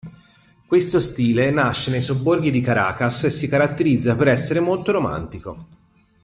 [0.65, 5.67] Questo stile nasce nei sobborghi di Caracas e si caratterizza per essere molto romantico.